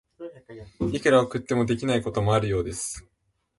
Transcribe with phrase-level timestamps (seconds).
[0.91, 3.07] いくら送っても、できないこともあるようです。